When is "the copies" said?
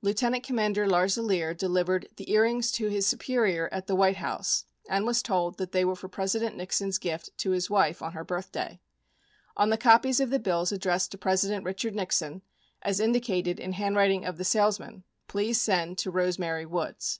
9.70-10.20